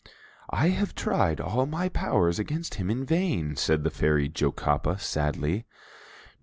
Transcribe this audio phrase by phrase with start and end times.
[0.49, 5.67] "I have tried all my powers against him in vain," said the Fairy Jocapa, sadly.